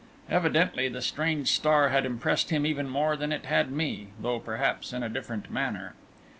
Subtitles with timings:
[0.31, 4.93] Evidently, the strange star had impressed him even more than it had me though perhaps
[4.93, 5.93] in a different manner.